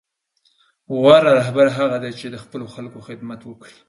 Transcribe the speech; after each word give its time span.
غوره 0.99 1.31
رهبر 1.39 1.67
هغه 1.77 1.97
دی 2.03 2.11
چې 2.19 2.27
د 2.29 2.35
خپلو 2.43 2.65
خلکو 2.75 2.99
خدمت 3.07 3.41
وکړي. 3.45 3.75